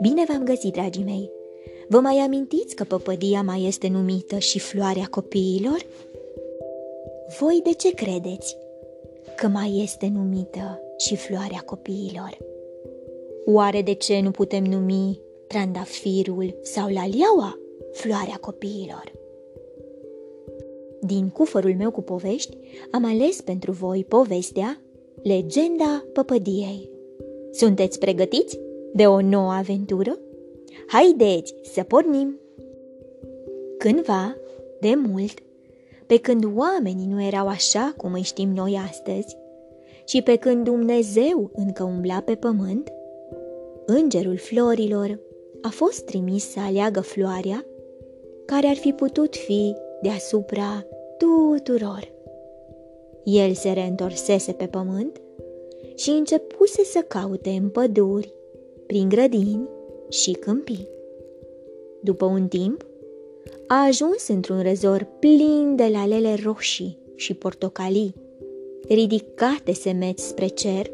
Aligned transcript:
Bine 0.00 0.24
v-am 0.28 0.44
găsit, 0.44 0.72
dragii 0.72 1.04
mei! 1.04 1.30
Vă 1.88 1.98
mai 1.98 2.16
amintiți 2.16 2.74
că 2.74 2.84
păpădia 2.84 3.42
mai 3.42 3.64
este 3.64 3.88
numită 3.88 4.38
și 4.38 4.58
floarea 4.58 5.06
copiilor? 5.10 5.86
Voi 7.38 7.60
de 7.64 7.72
ce 7.72 7.94
credeți 7.94 8.56
că 9.36 9.46
mai 9.46 9.80
este 9.82 10.10
numită 10.14 10.80
și 10.96 11.16
floarea 11.16 11.62
copiilor? 11.66 12.38
Oare 13.44 13.82
de 13.82 13.94
ce 13.94 14.20
nu 14.20 14.30
putem 14.30 14.64
numi 14.64 15.20
trandafirul 15.46 16.58
sau 16.62 16.88
laliaua 16.88 17.58
floarea 17.92 18.36
copiilor? 18.40 19.12
Din 21.00 21.28
cufărul 21.28 21.74
meu 21.74 21.90
cu 21.90 22.02
povești 22.02 22.56
am 22.90 23.04
ales 23.04 23.40
pentru 23.40 23.72
voi 23.72 24.04
povestea 24.04 24.80
Legenda 25.26 26.04
păpădiei. 26.12 26.90
Sunteți 27.52 27.98
pregătiți 27.98 28.58
de 28.92 29.06
o 29.06 29.20
nouă 29.20 29.50
aventură? 29.50 30.18
Haideți 30.86 31.54
să 31.62 31.82
pornim! 31.82 32.40
Cândva, 33.78 34.36
de 34.80 34.94
mult, 34.94 35.38
pe 36.06 36.18
când 36.18 36.44
oamenii 36.56 37.06
nu 37.06 37.22
erau 37.22 37.46
așa 37.48 37.94
cum 37.96 38.12
îi 38.12 38.22
știm 38.22 38.48
noi 38.54 38.78
astăzi, 38.88 39.36
și 40.04 40.22
pe 40.22 40.36
când 40.36 40.64
Dumnezeu 40.64 41.50
încă 41.54 41.82
umbla 41.82 42.20
pe 42.20 42.34
pământ, 42.34 42.92
îngerul 43.86 44.36
florilor 44.36 45.20
a 45.62 45.68
fost 45.68 46.04
trimis 46.04 46.50
să 46.50 46.60
aleagă 46.60 47.00
floarea 47.00 47.64
care 48.44 48.66
ar 48.66 48.76
fi 48.76 48.92
putut 48.92 49.36
fi 49.36 49.74
deasupra 50.02 50.86
tuturor. 51.18 52.14
El 53.26 53.52
se 53.52 53.70
reîntorsese 53.70 54.52
pe 54.52 54.66
pământ 54.66 55.20
și 55.96 56.10
începuse 56.10 56.84
să 56.84 57.04
caute 57.08 57.50
în 57.50 57.68
păduri, 57.68 58.32
prin 58.86 59.08
grădini 59.08 59.68
și 60.08 60.32
câmpii. 60.32 60.88
După 62.00 62.24
un 62.24 62.48
timp, 62.48 62.86
a 63.66 63.84
ajuns 63.84 64.28
într-un 64.28 64.62
rezor 64.62 65.06
plin 65.18 65.76
de 65.76 65.86
lalele 65.92 66.34
roșii 66.44 66.98
și 67.14 67.34
portocalii, 67.34 68.14
ridicate 68.88 69.72
semeți 69.72 70.26
spre 70.26 70.46
cer, 70.46 70.90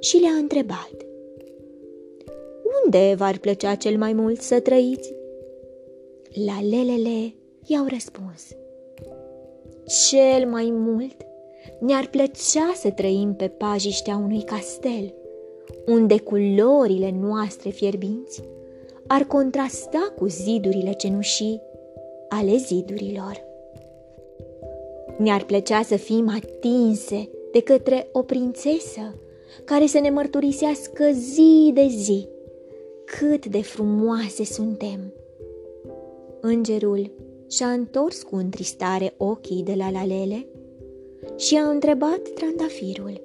și 0.00 0.16
le-a 0.16 0.32
întrebat. 0.32 0.92
Unde 2.84 3.14
v-ar 3.16 3.38
plăcea 3.38 3.74
cel 3.74 3.98
mai 3.98 4.12
mult 4.12 4.40
să 4.40 4.60
trăiți? 4.60 5.14
Lalelele 6.46 7.34
i-au 7.66 7.86
răspuns. 7.88 8.56
Cel 10.08 10.48
mai 10.48 10.68
mult 10.70 11.16
ne-ar 11.82 12.06
plăcea 12.06 12.72
să 12.74 12.90
trăim 12.90 13.34
pe 13.34 13.48
pajiștea 13.48 14.16
unui 14.16 14.42
castel, 14.42 15.14
unde 15.86 16.20
culorile 16.20 17.14
noastre 17.20 17.70
fierbinți 17.70 18.42
ar 19.06 19.22
contrasta 19.22 20.12
cu 20.18 20.26
zidurile 20.26 20.92
cenușii 20.92 21.60
ale 22.28 22.56
zidurilor. 22.56 23.44
Ne-ar 25.18 25.44
plăcea 25.44 25.82
să 25.82 25.96
fim 25.96 26.28
atinse 26.28 27.28
de 27.52 27.60
către 27.60 28.08
o 28.12 28.22
prințesă 28.22 29.14
care 29.64 29.86
să 29.86 29.98
ne 29.98 30.10
mărturisească 30.10 31.04
zi 31.12 31.70
de 31.74 31.86
zi 31.86 32.28
cât 33.04 33.46
de 33.46 33.62
frumoase 33.62 34.44
suntem. 34.44 35.12
Îngerul 36.40 37.10
și-a 37.48 37.68
întors 37.68 38.22
cu 38.22 38.36
întristare 38.36 39.14
ochii 39.16 39.62
de 39.62 39.74
la 39.74 39.90
lalele 39.90 40.46
și 41.36 41.56
a 41.56 41.68
întrebat 41.68 42.20
trandafirul. 42.34 43.20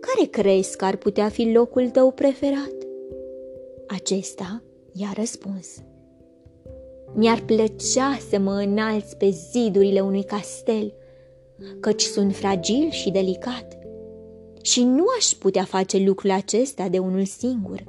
Care 0.00 0.28
crezi 0.28 0.76
că 0.76 0.84
ar 0.84 0.96
putea 0.96 1.28
fi 1.28 1.50
locul 1.50 1.88
tău 1.88 2.10
preferat? 2.10 2.74
Acesta 3.86 4.62
i-a 4.92 5.12
răspuns. 5.16 5.82
Mi-ar 7.14 7.42
plăcea 7.46 8.18
să 8.30 8.38
mă 8.38 8.52
înalți 8.52 9.16
pe 9.16 9.28
zidurile 9.28 10.00
unui 10.00 10.24
castel, 10.24 10.92
căci 11.80 12.02
sunt 12.02 12.34
fragil 12.34 12.90
și 12.90 13.10
delicat 13.10 13.78
și 14.62 14.84
nu 14.84 15.04
aș 15.18 15.26
putea 15.26 15.64
face 15.64 15.98
lucrul 15.98 16.30
acesta 16.30 16.88
de 16.88 16.98
unul 16.98 17.24
singur. 17.24 17.84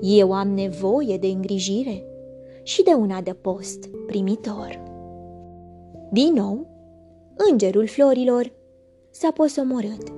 Eu 0.00 0.32
am 0.32 0.48
nevoie 0.48 1.16
de 1.16 1.26
îngrijire 1.26 2.04
și 2.62 2.82
de 2.82 2.90
un 2.90 3.10
adăpost 3.10 3.88
primitor. 4.06 4.82
Din 6.10 6.32
nou, 6.32 6.71
îngerul 7.36 7.86
florilor 7.86 8.52
s-a 9.10 9.30
posomorât 9.30 10.12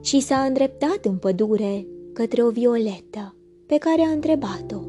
și 0.00 0.20
s-a 0.20 0.36
îndreptat 0.36 1.04
în 1.04 1.16
pădure 1.16 1.86
către 2.12 2.42
o 2.42 2.50
violetă 2.50 3.36
pe 3.66 3.78
care 3.78 4.02
a 4.02 4.10
întrebat-o. 4.10 4.80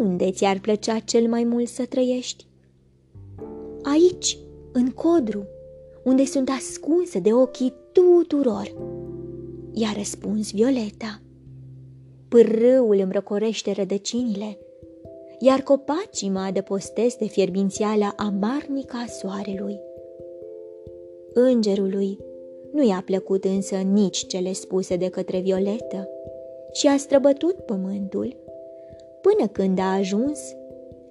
Unde 0.00 0.30
ți-ar 0.30 0.58
plăcea 0.58 0.98
cel 0.98 1.28
mai 1.28 1.44
mult 1.44 1.68
să 1.68 1.84
trăiești? 1.84 2.46
Aici, 3.82 4.38
în 4.72 4.90
codru, 4.90 5.46
unde 6.04 6.24
sunt 6.24 6.48
ascunse 6.48 7.18
de 7.18 7.32
ochii 7.32 7.74
tuturor. 7.92 8.74
I-a 9.72 9.92
răspuns 9.96 10.52
Violeta. 10.52 11.20
Pârâul 12.28 12.98
îmi 12.98 13.12
răcorește 13.12 13.72
rădăcinile, 13.72 14.58
iar 15.38 15.60
copacii 15.60 16.28
mă 16.28 16.38
adăpostesc 16.38 17.16
de 17.18 17.26
fierbințiala 17.26 18.14
amarnică 18.16 18.96
a 19.04 19.06
soarelui. 19.06 19.80
Îngerului 21.34 22.18
nu 22.72 22.86
i-a 22.86 23.02
plăcut 23.06 23.44
însă 23.44 23.76
nici 23.76 24.26
cele 24.26 24.52
spuse 24.52 24.96
de 24.96 25.08
către 25.08 25.38
Violetă 25.40 26.08
și 26.72 26.86
a 26.86 26.96
străbătut 26.96 27.54
pământul 27.54 28.36
până 29.20 29.48
când 29.48 29.78
a 29.78 29.92
ajuns 29.92 30.38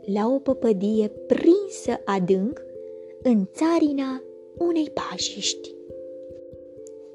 la 0.05 0.31
o 0.33 0.39
păpădie 0.39 1.11
prinsă 1.27 2.01
adânc 2.05 2.61
în 3.21 3.47
țarina 3.53 4.23
unei 4.57 4.89
pașiști. 4.93 5.73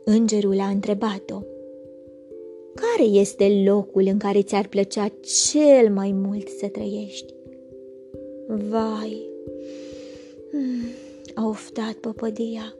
Îngerul 0.04 0.60
a 0.60 0.68
întrebat-o, 0.68 1.42
care 2.74 3.08
este 3.08 3.62
locul 3.64 4.06
în 4.06 4.18
care 4.18 4.42
ți-ar 4.42 4.66
plăcea 4.66 5.12
cel 5.50 5.92
mai 5.92 6.12
mult 6.12 6.48
să 6.48 6.68
trăiești? 6.68 7.34
Vai, 8.46 9.30
hmm, 10.50 10.88
a 11.34 11.48
oftat 11.48 11.92
păpădia. 11.92 12.76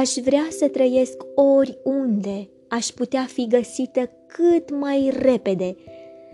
Aș 0.00 0.14
vrea 0.24 0.46
să 0.50 0.68
trăiesc 0.68 1.22
oriunde 1.34 2.48
aș 2.68 2.86
putea 2.86 3.26
fi 3.32 3.46
găsită 3.46 4.10
cât 4.26 4.70
mai 4.70 5.12
repede 5.18 5.76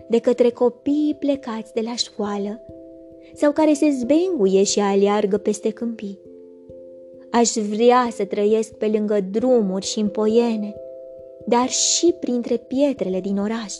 de 0.09 0.19
către 0.19 0.49
copiii 0.49 1.15
plecați 1.19 1.73
de 1.73 1.81
la 1.81 1.95
școală 1.95 2.61
sau 3.33 3.51
care 3.51 3.73
se 3.73 3.89
zbenguie 3.89 4.63
și 4.63 4.79
aleargă 4.79 5.37
peste 5.37 5.69
câmpii. 5.69 6.19
Aș 7.31 7.51
vrea 7.51 8.07
să 8.11 8.25
trăiesc 8.25 8.73
pe 8.73 8.87
lângă 8.87 9.19
drumuri 9.31 9.85
și 9.85 9.99
în 9.99 10.07
poiene, 10.07 10.75
dar 11.45 11.69
și 11.69 12.15
printre 12.19 12.57
pietrele 12.57 13.19
din 13.19 13.37
oraș, 13.37 13.73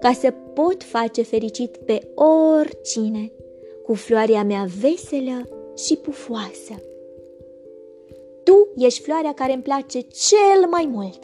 ca 0.00 0.12
să 0.12 0.34
pot 0.54 0.82
face 0.82 1.22
fericit 1.22 1.76
pe 1.76 2.08
oricine 2.14 3.32
cu 3.84 3.94
floarea 3.94 4.44
mea 4.44 4.66
veselă 4.80 5.48
și 5.76 5.96
pufoasă. 5.96 6.89
Tu 8.50 8.68
ești 8.76 9.00
floarea 9.00 9.34
care 9.34 9.52
îmi 9.52 9.62
place 9.62 10.00
cel 10.00 10.68
mai 10.70 10.88
mult, 10.92 11.18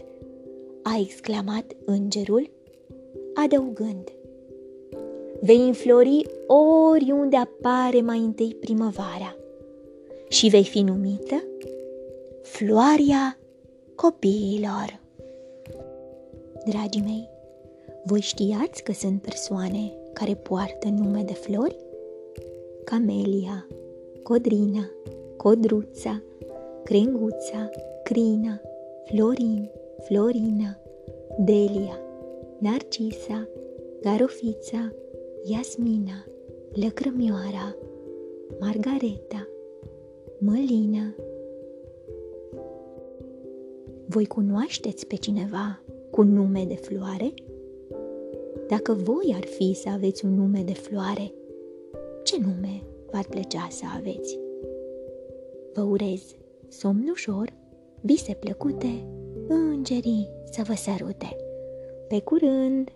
a 0.83 0.99
exclamat 1.01 1.65
îngerul, 1.85 2.51
adăugând. 3.35 4.13
Vei 5.41 5.57
înflori 5.57 6.27
oriunde 6.47 7.37
apare 7.37 8.01
mai 8.01 8.19
întâi 8.19 8.57
primăvara 8.61 9.37
și 10.29 10.49
vei 10.49 10.65
fi 10.65 10.81
numită 10.81 11.43
Floarea 12.43 13.39
copiilor. 13.95 15.01
Dragii 16.65 17.03
mei, 17.03 17.29
voi 18.05 18.21
știați 18.21 18.83
că 18.83 18.93
sunt 18.93 19.23
persoane 19.23 19.93
care 20.13 20.35
poartă 20.35 20.89
nume 20.89 21.23
de 21.23 21.33
flori? 21.33 21.77
Camelia, 22.85 23.67
Codrina, 24.23 24.91
Codruța, 25.37 26.23
Crenguța, 26.87 27.71
Crina, 28.05 28.61
Florin, 29.05 29.71
Florina, 30.05 30.79
Delia, 31.39 32.01
Narcisa, 32.59 33.49
Garofița, 34.01 34.93
Iasmina, 35.45 36.25
Lăcrămioara, 36.73 37.77
Margareta, 38.61 39.49
Mălina. 40.39 41.15
Voi 44.07 44.27
cunoașteți 44.27 45.07
pe 45.07 45.15
cineva 45.15 45.83
cu 46.11 46.23
nume 46.23 46.65
de 46.69 46.75
floare? 46.75 47.35
Dacă 48.69 48.93
voi 48.93 49.35
ar 49.37 49.45
fi 49.45 49.75
să 49.75 49.89
aveți 49.89 50.25
un 50.25 50.35
nume 50.35 50.63
de 50.63 50.75
floare, 50.75 51.33
ce 52.23 52.37
nume 52.41 52.83
v-ar 53.11 53.27
plăcea 53.31 53.67
să 53.71 53.85
aveți? 53.97 54.39
Vă 55.75 55.83
urez 55.83 56.37
somn 56.69 57.09
ușor, 57.11 57.53
vise 58.01 58.35
plăcute, 58.35 59.07
îngerii 59.49 60.29
să 60.51 60.63
vă 60.67 60.75
sărute. 60.75 61.37
Pe 62.09 62.21
curând! 62.21 62.91